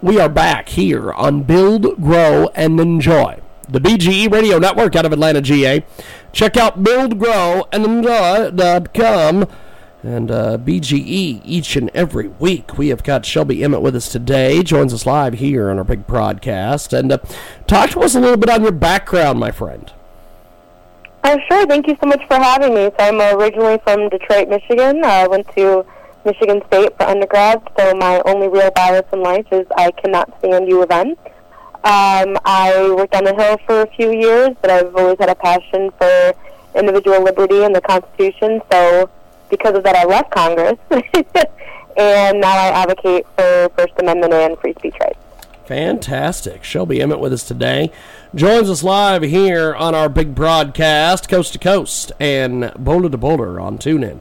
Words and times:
We 0.00 0.20
are 0.20 0.28
back 0.28 0.68
here 0.68 1.12
on 1.12 1.42
Build, 1.42 2.00
Grow, 2.00 2.50
and 2.54 2.78
Enjoy, 2.78 3.40
the 3.68 3.80
BGE 3.80 4.32
Radio 4.32 4.58
Network 4.58 4.94
out 4.94 5.04
of 5.04 5.12
Atlanta, 5.12 5.40
GA. 5.40 5.84
Check 6.30 6.56
out 6.56 6.84
buildgrowandenjoy.com 6.84 9.48
and 10.04 10.30
uh, 10.30 10.56
BGE 10.58 11.42
each 11.44 11.74
and 11.74 11.90
every 11.94 12.28
week. 12.28 12.78
We 12.78 12.90
have 12.90 13.02
got 13.02 13.26
Shelby 13.26 13.64
Emmett 13.64 13.82
with 13.82 13.96
us 13.96 14.08
today. 14.08 14.62
Joins 14.62 14.94
us 14.94 15.04
live 15.04 15.34
here 15.34 15.68
on 15.68 15.78
our 15.78 15.84
big 15.84 16.06
broadcast. 16.06 16.92
And 16.92 17.10
uh, 17.10 17.18
talk 17.66 17.90
to 17.90 18.02
us 18.02 18.14
a 18.14 18.20
little 18.20 18.36
bit 18.36 18.50
on 18.50 18.62
your 18.62 18.70
background, 18.70 19.40
my 19.40 19.50
friend. 19.50 19.92
Oh, 21.24 21.40
sure. 21.50 21.66
Thank 21.66 21.88
you 21.88 21.96
so 22.00 22.06
much 22.06 22.24
for 22.28 22.36
having 22.36 22.72
me. 22.72 22.92
So 22.96 23.00
I'm 23.00 23.20
originally 23.36 23.80
from 23.82 24.08
Detroit, 24.10 24.48
Michigan. 24.48 25.04
I 25.04 25.26
went 25.26 25.48
to 25.56 25.84
Michigan 26.28 26.60
State 26.66 26.94
for 26.98 27.04
undergrad, 27.04 27.62
so 27.78 27.94
my 27.94 28.20
only 28.26 28.48
real 28.48 28.70
bias 28.72 29.06
in 29.14 29.22
life 29.22 29.46
is 29.50 29.66
I 29.78 29.90
cannot 29.92 30.38
stand 30.40 30.68
U 30.68 30.82
of 30.82 30.90
M. 30.90 31.16
Um, 31.84 32.36
I 32.44 32.92
worked 32.94 33.14
on 33.14 33.24
the 33.24 33.34
Hill 33.34 33.56
for 33.64 33.80
a 33.80 33.86
few 33.96 34.12
years, 34.12 34.50
but 34.60 34.70
I've 34.70 34.94
always 34.94 35.16
had 35.18 35.30
a 35.30 35.34
passion 35.34 35.90
for 35.96 36.34
individual 36.74 37.22
liberty 37.24 37.64
and 37.64 37.74
the 37.74 37.80
Constitution, 37.80 38.60
so 38.70 39.08
because 39.48 39.74
of 39.74 39.84
that 39.84 39.96
I 39.96 40.04
left 40.04 40.30
Congress, 40.30 40.76
and 41.96 42.40
now 42.40 42.52
I 42.52 42.68
advocate 42.82 43.24
for 43.34 43.70
First 43.74 43.94
Amendment 43.98 44.34
and 44.34 44.58
free 44.58 44.74
speech 44.74 44.96
rights. 45.00 45.18
Fantastic. 45.64 46.62
Shelby 46.62 47.00
Emmett 47.00 47.20
with 47.20 47.32
us 47.32 47.44
today. 47.44 47.90
Joins 48.34 48.68
us 48.68 48.82
live 48.82 49.22
here 49.22 49.74
on 49.74 49.94
our 49.94 50.10
big 50.10 50.34
broadcast, 50.34 51.28
coast 51.30 51.54
to 51.54 51.58
coast 51.58 52.12
and 52.20 52.70
boulder 52.76 53.08
to 53.08 53.16
boulder 53.16 53.58
on 53.58 53.78
TuneIn 53.78 54.20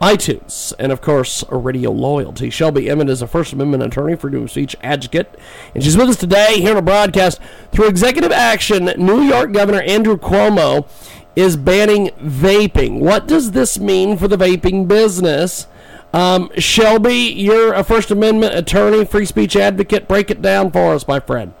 iTunes, 0.00 0.72
and 0.78 0.90
of 0.92 1.02
course, 1.02 1.44
radio 1.50 1.90
loyalty. 1.90 2.48
Shelby 2.48 2.88
Emmett 2.88 3.10
is 3.10 3.20
a 3.20 3.26
First 3.26 3.52
Amendment 3.52 3.82
attorney, 3.82 4.16
freedom 4.16 4.44
of 4.44 4.50
speech 4.50 4.74
advocate, 4.82 5.38
and 5.74 5.84
she's 5.84 5.96
with 5.96 6.08
us 6.08 6.16
today 6.16 6.60
here 6.60 6.70
on 6.70 6.78
a 6.78 6.82
broadcast. 6.82 7.38
Through 7.70 7.88
executive 7.88 8.32
action, 8.32 8.86
New 8.96 9.20
York 9.20 9.52
Governor 9.52 9.82
Andrew 9.82 10.16
Cuomo 10.16 10.88
is 11.36 11.56
banning 11.56 12.08
vaping. 12.18 13.00
What 13.00 13.26
does 13.26 13.52
this 13.52 13.78
mean 13.78 14.16
for 14.16 14.26
the 14.26 14.38
vaping 14.38 14.88
business? 14.88 15.66
Um, 16.12 16.50
Shelby, 16.56 17.14
you're 17.14 17.72
a 17.72 17.84
First 17.84 18.10
Amendment 18.10 18.54
attorney, 18.54 19.04
free 19.04 19.26
speech 19.26 19.54
advocate. 19.54 20.08
Break 20.08 20.30
it 20.30 20.40
down 20.40 20.70
for 20.70 20.94
us, 20.94 21.06
my 21.06 21.20
friend. 21.20 21.52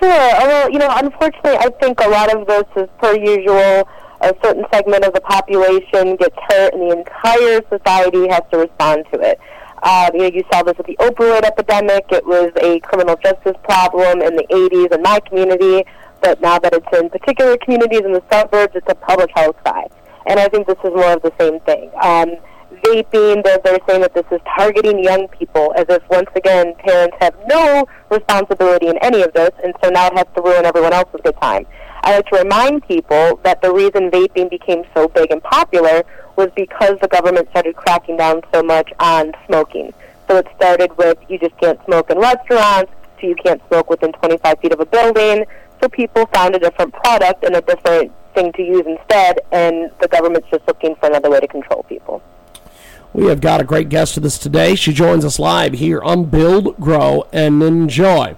Sure. 0.00 0.08
Well, 0.08 0.70
you 0.70 0.78
know, 0.78 0.88
unfortunately, 0.90 1.56
I 1.56 1.68
think 1.80 2.00
a 2.00 2.08
lot 2.08 2.34
of 2.34 2.46
this 2.46 2.64
is 2.76 2.88
per 2.98 3.14
usual 3.16 3.88
a 4.22 4.34
certain 4.42 4.64
segment 4.72 5.04
of 5.04 5.12
the 5.12 5.20
population 5.20 6.16
gets 6.16 6.36
hurt, 6.48 6.74
and 6.74 6.90
the 6.90 6.96
entire 6.98 7.60
society 7.68 8.28
has 8.28 8.42
to 8.50 8.58
respond 8.58 9.04
to 9.12 9.20
it. 9.20 9.38
Uh, 9.82 10.10
you 10.14 10.20
know, 10.20 10.26
you 10.26 10.44
saw 10.52 10.62
this 10.62 10.76
with 10.78 10.86
the 10.86 10.96
opioid 11.00 11.42
epidemic. 11.42 12.04
It 12.10 12.24
was 12.24 12.52
a 12.60 12.78
criminal 12.80 13.16
justice 13.22 13.56
problem 13.64 14.22
in 14.22 14.36
the 14.36 14.46
80s 14.48 14.94
in 14.94 15.02
my 15.02 15.18
community, 15.20 15.84
but 16.20 16.40
now 16.40 16.58
that 16.60 16.72
it's 16.72 16.86
in 16.96 17.10
particular 17.10 17.56
communities 17.58 18.02
in 18.04 18.12
the 18.12 18.22
suburbs, 18.30 18.74
it's 18.76 18.86
a 18.88 18.94
public 18.94 19.30
health 19.34 19.56
side. 19.66 19.90
And 20.26 20.38
I 20.38 20.46
think 20.48 20.68
this 20.68 20.78
is 20.84 20.92
more 20.94 21.14
of 21.14 21.22
the 21.22 21.32
same 21.40 21.58
thing. 21.60 21.90
Um, 22.00 22.36
vaping, 22.84 23.42
they're, 23.42 23.58
they're 23.64 23.78
saying 23.88 24.02
that 24.02 24.14
this 24.14 24.24
is 24.30 24.40
targeting 24.56 25.02
young 25.02 25.26
people, 25.28 25.74
as 25.76 25.86
if, 25.88 26.02
once 26.10 26.30
again, 26.36 26.74
parents 26.78 27.16
have 27.20 27.34
no 27.48 27.84
responsibility 28.08 28.86
in 28.86 28.98
any 28.98 29.22
of 29.22 29.32
this, 29.32 29.50
and 29.64 29.74
so 29.82 29.90
now 29.90 30.06
it 30.06 30.16
has 30.16 30.26
to 30.36 30.42
ruin 30.42 30.64
everyone 30.64 30.92
else's 30.92 31.20
good 31.24 31.36
time. 31.40 31.66
I 32.04 32.16
like 32.16 32.26
to 32.26 32.38
remind 32.38 32.86
people 32.88 33.38
that 33.44 33.62
the 33.62 33.72
reason 33.72 34.10
vaping 34.10 34.50
became 34.50 34.84
so 34.94 35.08
big 35.08 35.30
and 35.30 35.42
popular 35.42 36.04
was 36.36 36.50
because 36.56 36.98
the 37.00 37.08
government 37.08 37.48
started 37.50 37.76
cracking 37.76 38.16
down 38.16 38.42
so 38.52 38.62
much 38.62 38.92
on 38.98 39.32
smoking. 39.46 39.92
So 40.28 40.38
it 40.38 40.46
started 40.56 40.96
with 40.96 41.18
you 41.28 41.38
just 41.38 41.56
can't 41.58 41.78
smoke 41.84 42.10
in 42.10 42.18
restaurants, 42.18 42.90
so 43.20 43.26
you 43.26 43.36
can't 43.36 43.60
smoke 43.68 43.88
within 43.88 44.12
25 44.12 44.58
feet 44.60 44.72
of 44.72 44.80
a 44.80 44.86
building. 44.86 45.44
So 45.80 45.88
people 45.88 46.26
found 46.34 46.56
a 46.56 46.58
different 46.58 46.92
product 46.92 47.44
and 47.44 47.54
a 47.54 47.60
different 47.60 48.12
thing 48.34 48.52
to 48.52 48.62
use 48.62 48.84
instead, 48.86 49.40
and 49.52 49.90
the 50.00 50.08
government's 50.08 50.48
just 50.50 50.66
looking 50.66 50.96
for 50.96 51.06
another 51.06 51.30
way 51.30 51.40
to 51.40 51.46
control 51.46 51.84
people. 51.84 52.22
We 53.12 53.26
have 53.26 53.40
got 53.40 53.60
a 53.60 53.64
great 53.64 53.90
guest 53.90 54.14
with 54.14 54.24
us 54.24 54.38
today. 54.38 54.74
She 54.74 54.92
joins 54.92 55.24
us 55.24 55.38
live 55.38 55.74
here 55.74 56.00
on 56.02 56.24
Build, 56.24 56.76
Grow, 56.80 57.28
and 57.32 57.62
Enjoy. 57.62 58.36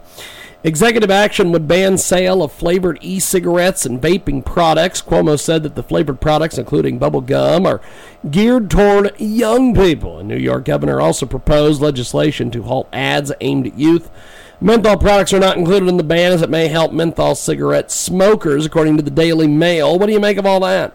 Executive 0.67 1.11
action 1.11 1.53
would 1.53 1.69
ban 1.69 1.99
sale 1.99 2.43
of 2.43 2.51
flavored 2.51 2.99
e-cigarettes 3.03 3.85
and 3.85 4.01
vaping 4.01 4.43
products. 4.43 5.03
Cuomo 5.03 5.39
said 5.39 5.63
that 5.63 5.75
the 5.75 5.83
flavored 5.83 6.23
products, 6.23 6.57
including 6.57 6.99
bubble 6.99 7.21
gum, 7.21 7.67
are 7.67 7.83
geared 8.31 8.71
toward 8.71 9.13
young 9.21 9.75
people. 9.75 10.21
A 10.21 10.25
New 10.25 10.39
York 10.39 10.65
governor 10.65 11.03
also 11.03 11.27
proposed 11.27 11.83
legislation 11.83 12.51
to 12.51 12.63
halt 12.63 12.89
ads 12.95 13.31
aimed 13.43 13.67
at 13.67 13.79
youth. 13.79 14.11
Menthol 14.59 14.97
products 14.97 15.35
are 15.35 15.39
not 15.39 15.59
included 15.59 15.87
in 15.87 15.99
the 15.99 16.03
ban 16.03 16.33
as 16.33 16.41
it 16.41 16.49
may 16.49 16.69
help 16.69 16.93
menthol 16.93 17.35
cigarette 17.35 17.91
smokers, 17.91 18.65
according 18.65 18.97
to 18.97 19.03
the 19.03 19.11
Daily 19.11 19.47
Mail. 19.47 19.99
What 19.99 20.07
do 20.07 20.13
you 20.13 20.21
make 20.21 20.39
of 20.39 20.47
all 20.47 20.61
that? 20.61 20.95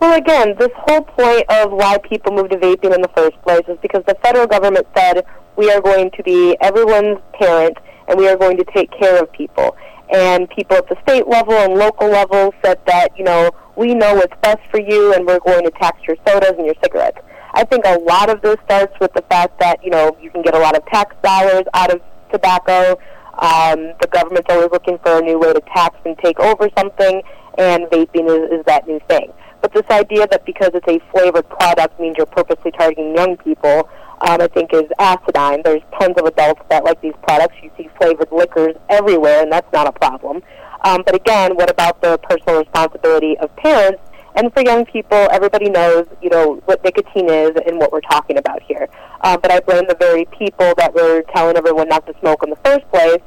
Well, 0.00 0.18
again, 0.18 0.54
this 0.58 0.68
whole 0.74 1.00
point 1.00 1.44
of 1.48 1.72
why 1.72 1.96
people 1.98 2.32
moved 2.32 2.50
to 2.50 2.58
vaping 2.58 2.94
in 2.94 3.00
the 3.00 3.10
first 3.16 3.40
place 3.40 3.64
is 3.68 3.78
because 3.80 4.04
the 4.06 4.16
federal 4.22 4.46
government 4.46 4.86
said 4.94 5.24
we 5.58 5.70
are 5.72 5.80
going 5.80 6.10
to 6.12 6.22
be 6.22 6.56
everyone's 6.60 7.18
parent 7.34 7.76
and 8.06 8.16
we 8.16 8.28
are 8.28 8.36
going 8.36 8.56
to 8.56 8.64
take 8.72 8.90
care 8.92 9.20
of 9.20 9.30
people. 9.32 9.76
And 10.14 10.48
people 10.48 10.76
at 10.76 10.88
the 10.88 10.96
state 11.02 11.26
level 11.26 11.52
and 11.52 11.74
local 11.74 12.08
level 12.08 12.54
said 12.64 12.78
that, 12.86 13.08
you 13.18 13.24
know, 13.24 13.50
we 13.76 13.92
know 13.92 14.14
what's 14.14 14.32
best 14.40 14.60
for 14.70 14.80
you 14.80 15.12
and 15.12 15.26
we're 15.26 15.40
going 15.40 15.64
to 15.64 15.70
tax 15.72 16.00
your 16.06 16.16
sodas 16.26 16.52
and 16.56 16.64
your 16.64 16.76
cigarettes. 16.82 17.18
I 17.54 17.64
think 17.64 17.84
a 17.84 17.98
lot 17.98 18.30
of 18.30 18.40
this 18.40 18.56
starts 18.64 18.94
with 19.00 19.12
the 19.14 19.22
fact 19.22 19.58
that, 19.58 19.84
you 19.84 19.90
know, 19.90 20.16
you 20.22 20.30
can 20.30 20.42
get 20.42 20.54
a 20.54 20.58
lot 20.58 20.76
of 20.76 20.86
tax 20.86 21.14
dollars 21.22 21.64
out 21.74 21.92
of 21.92 22.00
tobacco. 22.32 22.92
Um, 23.38 23.94
the 24.00 24.08
government's 24.12 24.46
always 24.48 24.70
looking 24.70 24.98
for 24.98 25.18
a 25.18 25.20
new 25.20 25.38
way 25.38 25.52
to 25.52 25.60
tax 25.74 25.96
and 26.04 26.16
take 26.18 26.38
over 26.40 26.68
something, 26.76 27.22
and 27.56 27.84
vaping 27.84 28.26
is, 28.26 28.60
is 28.60 28.64
that 28.66 28.86
new 28.86 29.00
thing. 29.08 29.32
But 29.60 29.72
this 29.72 29.84
idea 29.90 30.26
that 30.28 30.44
because 30.44 30.70
it's 30.74 30.86
a 30.88 31.00
flavored 31.10 31.48
product 31.48 31.98
means 32.00 32.16
you're 32.16 32.26
purposely 32.26 32.70
targeting 32.72 33.14
young 33.16 33.36
people, 33.36 33.88
um, 34.20 34.40
I 34.40 34.48
think 34.48 34.72
is 34.72 34.84
acidine. 34.98 35.62
There's 35.62 35.82
tons 35.98 36.14
of 36.18 36.26
adults 36.26 36.62
that 36.70 36.84
like 36.84 37.00
these 37.00 37.14
products. 37.22 37.54
You 37.62 37.70
see 37.76 37.88
flavored 37.98 38.32
liquors 38.32 38.74
everywhere, 38.88 39.42
and 39.42 39.52
that's 39.52 39.72
not 39.72 39.86
a 39.86 39.92
problem. 39.92 40.42
Um, 40.84 41.02
but 41.04 41.14
again, 41.14 41.56
what 41.56 41.70
about 41.70 42.00
the 42.02 42.18
personal 42.18 42.60
responsibility 42.60 43.36
of 43.38 43.54
parents? 43.56 44.00
And 44.34 44.52
for 44.52 44.62
young 44.62 44.86
people, 44.86 45.28
everybody 45.32 45.68
knows, 45.68 46.06
you 46.22 46.30
know, 46.30 46.62
what 46.66 46.84
nicotine 46.84 47.28
is 47.28 47.52
and 47.66 47.78
what 47.78 47.90
we're 47.90 48.00
talking 48.02 48.38
about 48.38 48.62
here. 48.62 48.88
Uh, 49.22 49.36
but 49.36 49.50
I 49.50 49.58
blame 49.60 49.86
the 49.88 49.96
very 49.98 50.26
people 50.26 50.74
that 50.76 50.94
were 50.94 51.22
telling 51.34 51.56
everyone 51.56 51.88
not 51.88 52.06
to 52.06 52.14
smoke 52.20 52.44
in 52.44 52.50
the 52.50 52.58
first 52.64 52.88
place 52.90 53.20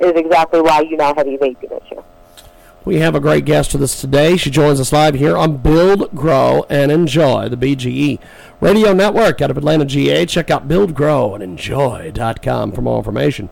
is 0.00 0.12
exactly 0.16 0.60
why 0.60 0.80
you 0.80 0.96
now 0.96 1.14
have 1.14 1.26
a 1.26 1.38
vaping 1.38 1.70
issue. 1.84 2.02
We 2.86 2.98
have 2.98 3.16
a 3.16 3.20
great 3.20 3.44
guest 3.44 3.72
with 3.72 3.82
us 3.82 4.00
today. 4.00 4.36
She 4.36 4.48
joins 4.48 4.78
us 4.78 4.92
live 4.92 5.16
here 5.16 5.36
on 5.36 5.56
Build, 5.56 6.14
Grow, 6.14 6.64
and 6.70 6.92
Enjoy, 6.92 7.48
the 7.48 7.56
BGE 7.56 8.20
Radio 8.60 8.92
Network 8.92 9.40
out 9.40 9.50
of 9.50 9.58
Atlanta, 9.58 9.84
GA. 9.84 10.24
Check 10.24 10.50
out 10.50 10.68
buildgrowandenjoy.com 10.68 12.70
for 12.70 12.82
more 12.82 12.98
information. 12.98 13.50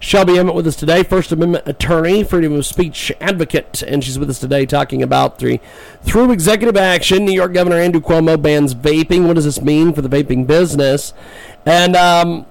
Shelby 0.00 0.38
Emmett 0.38 0.56
with 0.56 0.66
us 0.66 0.74
today, 0.74 1.04
First 1.04 1.30
Amendment 1.30 1.68
attorney, 1.68 2.24
freedom 2.24 2.54
of 2.54 2.66
speech 2.66 3.12
advocate, 3.20 3.84
and 3.84 4.02
she's 4.02 4.18
with 4.18 4.28
us 4.28 4.40
today 4.40 4.66
talking 4.66 5.04
about 5.04 5.38
three 5.38 5.60
through 6.02 6.32
executive 6.32 6.76
action. 6.76 7.24
New 7.24 7.30
York 7.30 7.52
Governor 7.52 7.78
Andrew 7.78 8.00
Cuomo 8.00 8.42
bans 8.42 8.74
vaping. 8.74 9.28
What 9.28 9.34
does 9.34 9.44
this 9.44 9.62
mean 9.62 9.92
for 9.92 10.02
the 10.02 10.08
vaping 10.08 10.48
business? 10.48 11.14
And 11.64 11.94
um, 11.94 12.44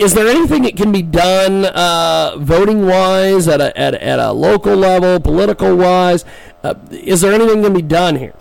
is 0.00 0.14
there 0.14 0.26
anything 0.28 0.62
that 0.62 0.78
can 0.78 0.90
be 0.90 1.02
done 1.02 1.66
uh, 1.66 2.34
voting 2.38 2.86
wise 2.86 3.46
at 3.46 3.60
a, 3.60 3.78
at, 3.78 3.92
at 3.92 4.18
a 4.18 4.32
local 4.32 4.74
level, 4.74 5.20
political 5.20 5.76
wise? 5.76 6.24
Uh, 6.64 6.74
is 6.90 7.20
there 7.20 7.34
anything 7.34 7.60
that 7.60 7.68
can 7.68 7.74
be 7.74 7.82
done 7.82 8.16
here? 8.16 8.32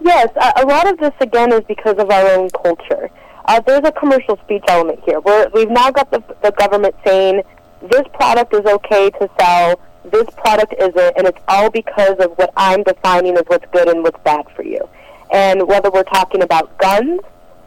Yes, 0.00 0.28
a, 0.56 0.66
lot 0.66 0.90
of 0.90 0.98
this 0.98 1.12
again 1.20 1.52
is 1.52 1.62
because 1.68 1.98
of 1.98 2.10
our 2.10 2.26
own 2.30 2.50
culture. 2.50 3.10
Uh, 3.44 3.60
there's 3.60 3.82
a 3.84 3.92
commercial 3.92 4.36
speech 4.38 4.64
element 4.66 4.98
here. 5.04 5.20
We've 5.54 5.70
now 5.70 5.92
got 5.92 6.10
the, 6.10 6.22
the 6.42 6.50
government 6.50 6.96
saying 7.06 7.42
this 7.80 8.02
product 8.12 8.52
is 8.52 8.66
okay 8.66 9.10
to 9.10 9.30
sell, 9.38 9.80
this 10.10 10.26
product 10.36 10.74
isn't, 10.80 11.16
and 11.16 11.28
it's 11.28 11.38
all 11.46 11.70
because 11.70 12.16
of 12.18 12.32
what 12.32 12.52
I'm 12.56 12.82
defining 12.82 13.36
as 13.36 13.44
what's 13.46 13.66
good 13.70 13.88
and 13.88 14.02
what's 14.02 14.20
bad 14.24 14.46
for 14.56 14.64
you. 14.64 14.88
And 15.32 15.68
whether 15.68 15.92
we're 15.92 16.02
talking 16.02 16.42
about 16.42 16.76
guns, 16.78 17.20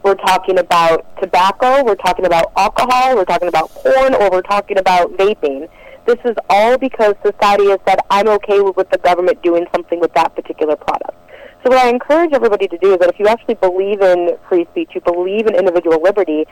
we're 0.03 0.15
talking 0.15 0.59
about 0.59 1.05
tobacco, 1.21 1.83
we're 1.83 1.95
talking 1.95 2.25
about 2.25 2.51
alcohol, 2.57 3.15
we're 3.15 3.25
talking 3.25 3.47
about 3.47 3.69
porn, 3.71 4.13
or 4.15 4.29
we're 4.29 4.41
talking 4.41 4.77
about 4.77 5.11
vaping. 5.13 5.69
This 6.05 6.19
is 6.25 6.35
all 6.49 6.77
because 6.77 7.15
society 7.25 7.69
has 7.69 7.79
said, 7.87 7.99
I'm 8.09 8.27
okay 8.27 8.59
with 8.59 8.89
the 8.89 8.97
government 8.97 9.41
doing 9.41 9.65
something 9.73 10.01
with 10.01 10.13
that 10.13 10.35
particular 10.35 10.75
product. 10.75 11.17
So 11.63 11.69
what 11.69 11.79
I 11.79 11.89
encourage 11.89 12.33
everybody 12.33 12.67
to 12.67 12.77
do 12.77 12.93
is 12.93 12.99
that 12.99 13.09
if 13.09 13.17
you 13.17 13.27
actually 13.27 13.55
believe 13.55 14.01
in 14.01 14.37
free 14.49 14.67
speech, 14.71 14.91
you 14.93 14.99
believe 14.99 15.47
in 15.47 15.55
individual 15.55 16.01
liberty, 16.01 16.45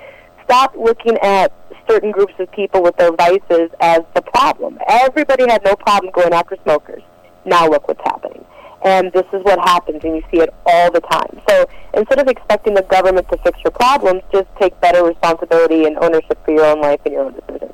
stop 0.46 0.74
looking 0.78 1.18
at 1.22 1.52
certain 1.90 2.12
groups 2.12 2.34
of 2.40 2.50
people 2.54 2.82
with 2.82 2.96
their 2.96 3.12
vices 3.12 3.70
as 3.82 4.00
the 4.16 4.22
problem. 4.22 4.80
Everybody 4.88 5.50
had 5.50 5.62
no 5.66 5.76
problem 5.76 6.14
going 6.14 6.32
after 6.32 6.56
smokers. 6.64 7.04
Now 7.44 7.68
look 7.68 7.90
what's 7.90 8.02
happening. 8.06 8.41
And 8.84 9.12
this 9.14 9.26
is 9.32 9.44
what 9.44 9.60
happens, 9.60 10.04
and 10.04 10.16
you 10.16 10.24
see 10.32 10.40
it 10.40 10.54
all 10.66 10.92
the 10.92 11.02
time. 11.02 11.40
So 11.48 11.68
instead 11.94 12.20
of 12.20 12.28
expecting 12.28 12.74
the 12.74 12.82
government 12.84 13.30
to 13.30 13.38
fix 13.38 13.60
your 13.64 13.72
problems, 13.72 14.24
just 14.32 14.48
take 14.60 14.80
better 14.82 15.04
responsibility 15.04 15.86
and 15.86 15.98
ownership 16.00 16.44
for 16.44 16.52
your 16.52 16.66
own 16.66 16.82
life 16.82 17.00
and 17.06 17.14
your 17.14 17.26
own 17.26 17.34
decisions. 17.34 17.74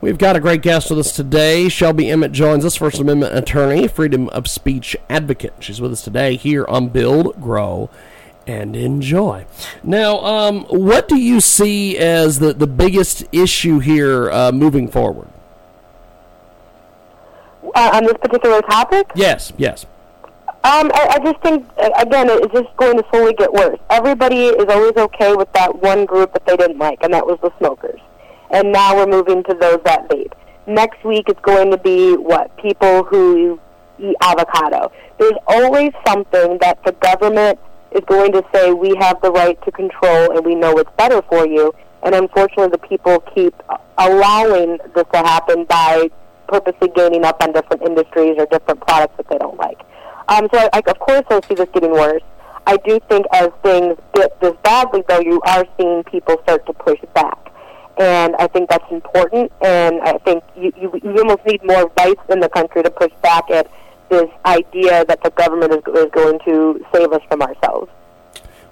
We've 0.00 0.18
got 0.18 0.34
a 0.34 0.40
great 0.40 0.62
guest 0.62 0.90
with 0.90 0.98
us 0.98 1.12
today. 1.12 1.68
Shelby 1.68 2.10
Emmett 2.10 2.32
joins 2.32 2.64
us, 2.64 2.74
First 2.74 2.98
Amendment 2.98 3.36
attorney, 3.36 3.86
freedom 3.86 4.28
of 4.30 4.48
speech 4.48 4.96
advocate. 5.08 5.54
She's 5.60 5.80
with 5.80 5.92
us 5.92 6.02
today 6.02 6.34
here 6.34 6.66
on 6.66 6.88
Build, 6.88 7.40
Grow, 7.40 7.88
and 8.44 8.74
Enjoy. 8.74 9.46
Now, 9.84 10.18
um, 10.24 10.64
what 10.64 11.06
do 11.06 11.16
you 11.16 11.40
see 11.40 11.96
as 11.98 12.40
the, 12.40 12.52
the 12.52 12.66
biggest 12.66 13.24
issue 13.30 13.78
here 13.78 14.28
uh, 14.32 14.50
moving 14.50 14.88
forward? 14.88 15.28
Uh, 17.72 17.90
on 17.94 18.02
this 18.02 18.14
particular 18.20 18.60
topic? 18.62 19.08
Yes, 19.14 19.52
yes. 19.56 19.86
Um, 20.64 20.92
I, 20.94 21.18
I 21.18 21.18
just 21.24 21.42
think, 21.42 21.66
uh, 21.76 21.90
again, 21.98 22.28
it's 22.30 22.52
just 22.52 22.76
going 22.76 22.96
to 22.96 23.04
slowly 23.10 23.34
get 23.34 23.52
worse. 23.52 23.78
Everybody 23.90 24.46
is 24.46 24.66
always 24.68 24.96
okay 24.96 25.34
with 25.34 25.52
that 25.54 25.82
one 25.82 26.04
group 26.06 26.32
that 26.34 26.46
they 26.46 26.56
didn't 26.56 26.78
like, 26.78 27.02
and 27.02 27.12
that 27.12 27.26
was 27.26 27.38
the 27.42 27.50
smokers 27.58 28.00
and 28.52 28.70
now 28.70 28.94
we're 28.94 29.06
moving 29.06 29.42
to 29.44 29.54
those 29.54 29.80
that 29.84 30.08
vape. 30.08 30.32
Next 30.66 31.02
week 31.04 31.24
it's 31.28 31.40
going 31.40 31.70
to 31.70 31.78
be 31.78 32.14
what 32.16 32.56
people 32.58 33.02
who 33.04 33.58
eat 33.98 34.14
avocado. 34.20 34.92
There's 35.18 35.38
always 35.46 35.92
something 36.06 36.58
that 36.60 36.78
the 36.84 36.92
government 36.92 37.58
is 37.90 38.02
going 38.06 38.32
to 38.32 38.44
say 38.54 38.72
we 38.72 38.94
have 39.00 39.20
the 39.22 39.32
right 39.32 39.60
to 39.64 39.72
control 39.72 40.36
and 40.36 40.44
we 40.44 40.54
know 40.54 40.72
what's 40.72 40.94
better 40.96 41.22
for 41.22 41.46
you. 41.46 41.74
And 42.04 42.14
unfortunately, 42.14 42.68
the 42.68 42.78
people 42.78 43.20
keep 43.34 43.54
allowing 43.98 44.78
this 44.94 45.04
to 45.12 45.18
happen 45.18 45.64
by 45.64 46.10
purposely 46.48 46.88
gaining 46.94 47.24
up 47.24 47.42
on 47.42 47.52
different 47.52 47.82
industries 47.82 48.36
or 48.38 48.46
different 48.46 48.80
products 48.80 49.16
that 49.16 49.28
they 49.28 49.38
don't 49.38 49.56
like. 49.58 49.78
Um, 50.28 50.48
so, 50.52 50.58
I, 50.58 50.68
I, 50.72 50.82
of 50.86 50.98
course, 50.98 51.24
I 51.30 51.40
see 51.48 51.54
this 51.54 51.68
getting 51.72 51.92
worse. 51.92 52.22
I 52.66 52.76
do 52.76 53.00
think 53.08 53.26
as 53.32 53.50
things 53.62 53.96
get 54.14 54.40
this 54.40 54.54
badly, 54.62 55.02
though, 55.08 55.20
you 55.20 55.40
are 55.46 55.64
seeing 55.76 56.04
people 56.04 56.36
start 56.44 56.64
to 56.66 56.72
push 56.72 57.00
back 57.14 57.52
and 57.98 58.34
I 58.38 58.46
think 58.46 58.70
that's 58.70 58.84
important. 58.90 59.52
And 59.62 60.00
I 60.02 60.18
think 60.18 60.42
you, 60.56 60.72
you, 60.80 60.92
you 61.02 61.18
almost 61.18 61.44
need 61.46 61.62
more 61.64 61.90
voice 61.98 62.22
in 62.30 62.40
the 62.40 62.48
country 62.48 62.82
to 62.82 62.90
push 62.90 63.12
back 63.22 63.50
at 63.50 63.70
this 64.08 64.28
idea 64.44 65.04
that 65.06 65.22
the 65.22 65.30
government 65.30 65.72
is, 65.72 65.82
is 65.94 66.10
going 66.12 66.38
to 66.44 66.84
save 66.92 67.12
us 67.12 67.22
from 67.28 67.42
ourselves. 67.42 67.90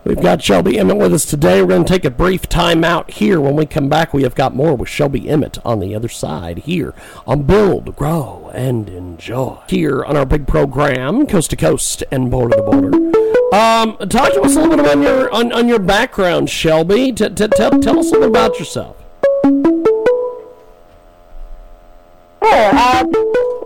We've 0.02 0.20
got 0.20 0.42
Shelby 0.42 0.78
Emmett 0.78 0.96
with 0.96 1.12
us 1.12 1.26
today. 1.26 1.60
We're 1.60 1.68
going 1.68 1.84
to 1.84 1.92
take 1.92 2.06
a 2.06 2.10
brief 2.10 2.48
time 2.48 2.84
out 2.84 3.10
here. 3.10 3.38
When 3.38 3.54
we 3.54 3.66
come 3.66 3.90
back, 3.90 4.14
we 4.14 4.22
have 4.22 4.34
got 4.34 4.54
more 4.54 4.74
with 4.74 4.88
Shelby 4.88 5.28
Emmett 5.28 5.58
on 5.64 5.78
the 5.78 5.94
other 5.94 6.08
side 6.08 6.60
here 6.60 6.94
on 7.26 7.42
Build, 7.42 7.94
Grow, 7.96 8.50
and 8.54 8.88
Enjoy. 8.88 9.58
Here 9.68 10.02
on 10.02 10.16
our 10.16 10.24
big 10.24 10.46
program, 10.46 11.26
Coast 11.26 11.50
to 11.50 11.56
Coast 11.56 12.02
and 12.10 12.30
Border 12.30 12.56
to 12.56 12.62
Border. 12.62 12.96
Um, 13.54 13.98
talk 14.08 14.32
to 14.32 14.40
us 14.40 14.56
a 14.56 14.62
little 14.62 14.76
bit 14.78 14.86
on 14.86 15.02
your 15.02 15.30
on, 15.34 15.52
on 15.52 15.68
your 15.68 15.78
background, 15.78 16.48
Shelby. 16.48 17.12
T- 17.12 17.28
t- 17.28 17.48
tell, 17.48 17.78
tell 17.78 17.98
us 17.98 18.08
a 18.10 18.14
little 18.14 18.28
about 18.28 18.58
yourself. 18.58 18.96
Sure. 22.42 22.70
Um, 22.70 23.12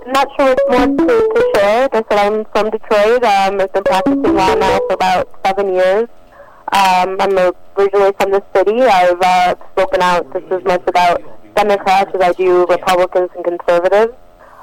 not 0.08 0.28
sure 0.36 0.56
what's 0.56 0.68
more 0.68 0.86
to, 0.86 1.06
to 1.06 1.52
share. 1.54 1.88
I 1.92 2.02
said, 2.08 2.18
I'm 2.18 2.44
from 2.46 2.70
Detroit. 2.70 3.22
Um, 3.22 3.60
I've 3.60 3.72
been 3.72 3.84
practicing 3.84 4.22
law 4.34 4.54
now 4.54 4.78
for 4.88 4.94
about 4.94 5.28
seven 5.46 5.74
years. 5.74 6.08
Um, 6.72 7.16
I'm 7.20 7.36
originally 7.76 8.12
from 8.18 8.32
the 8.32 8.42
city. 8.54 8.80
I've 8.82 9.20
uh, 9.20 9.54
spoken 9.72 10.00
out 10.00 10.32
just 10.32 10.50
as 10.50 10.64
much 10.64 10.82
about 10.86 11.22
Democrats 11.54 12.10
as 12.14 12.20
I 12.20 12.32
do 12.32 12.66
Republicans 12.66 13.30
and 13.36 13.44
conservatives. 13.44 14.12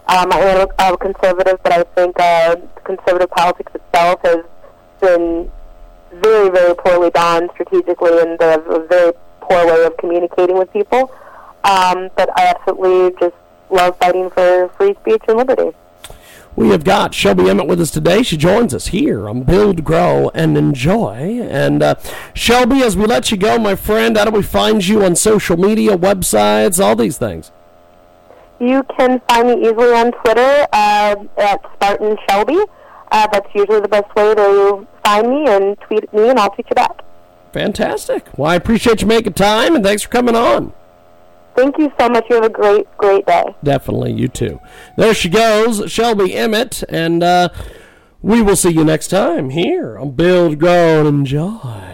Um, 0.07 0.31
I 0.31 0.39
am 0.39 0.93
a, 0.93 0.97
conservative, 0.97 1.59
but 1.63 1.71
I 1.71 1.83
think 1.95 2.19
uh, 2.19 2.55
conservative 2.83 3.29
politics 3.29 3.71
itself 3.75 4.19
has 4.23 4.43
been 4.99 5.51
very, 6.11 6.49
very 6.49 6.75
poorly 6.75 7.11
done 7.11 7.49
strategically 7.53 8.19
and 8.19 8.41
a 8.41 8.85
very 8.89 9.13
poor 9.41 9.65
way 9.65 9.85
of 9.85 9.95
communicating 9.97 10.57
with 10.57 10.71
people. 10.73 11.11
Um, 11.63 12.09
but 12.17 12.29
I 12.35 12.47
absolutely 12.47 13.15
just 13.19 13.35
love 13.69 13.95
fighting 13.99 14.29
for 14.31 14.69
free 14.77 14.95
speech 15.01 15.21
and 15.27 15.37
liberty. 15.37 15.71
We 16.55 16.69
have 16.69 16.83
got 16.83 17.13
Shelby 17.13 17.49
Emmett 17.49 17.67
with 17.67 17.79
us 17.79 17.91
today. 17.91 18.23
She 18.23 18.35
joins 18.35 18.73
us 18.73 18.87
here 18.87 19.29
on 19.29 19.43
Build, 19.43 19.83
Grow, 19.83 20.29
and 20.33 20.57
Enjoy. 20.57 21.39
And 21.41 21.81
uh, 21.81 21.95
Shelby, 22.33 22.83
as 22.83 22.97
we 22.97 23.05
let 23.05 23.31
you 23.31 23.37
go, 23.37 23.57
my 23.57 23.75
friend, 23.75 24.17
how 24.17 24.25
do 24.25 24.31
we 24.31 24.43
find 24.43 24.85
you 24.85 25.03
on 25.03 25.15
social 25.15 25.55
media, 25.55 25.97
websites, 25.97 26.83
all 26.83 26.95
these 26.95 27.17
things? 27.17 27.51
You 28.59 28.83
can 28.97 29.21
find 29.29 29.47
me 29.47 29.61
easily 29.61 29.93
on 29.93 30.11
Twitter 30.11 30.67
uh, 30.73 31.15
at 31.37 31.61
Spartan 31.73 32.17
Shelby. 32.29 32.59
Uh, 33.11 33.27
that's 33.31 33.49
usually 33.55 33.79
the 33.79 33.87
best 33.87 34.13
way 34.15 34.35
to 34.35 34.87
find 35.03 35.29
me 35.29 35.45
and 35.47 35.79
tweet 35.79 36.13
me, 36.13 36.29
and 36.29 36.37
I'll 36.37 36.51
tweet 36.51 36.67
you 36.69 36.75
back. 36.75 37.01
Fantastic. 37.53 38.27
Well, 38.37 38.51
I 38.51 38.55
appreciate 38.55 39.01
you 39.01 39.07
making 39.07 39.33
time, 39.33 39.73
and 39.73 39.83
thanks 39.83 40.03
for 40.03 40.09
coming 40.09 40.35
on. 40.35 40.73
Thank 41.55 41.77
you 41.77 41.91
so 41.99 42.09
much. 42.09 42.25
You 42.29 42.35
have 42.35 42.45
a 42.45 42.49
great, 42.49 42.87
great 42.97 43.25
day. 43.25 43.43
Definitely. 43.63 44.13
You 44.13 44.27
too. 44.27 44.59
There 44.97 45.13
she 45.13 45.29
goes, 45.29 45.91
Shelby 45.91 46.33
Emmett, 46.35 46.83
and 46.89 47.23
uh, 47.23 47.49
we 48.21 48.41
will 48.41 48.55
see 48.55 48.71
you 48.71 48.83
next 48.83 49.07
time 49.07 49.49
here 49.49 49.97
on 49.97 50.11
Build, 50.11 50.59
Grow, 50.59 50.99
and 50.99 51.07
Enjoy. 51.07 51.90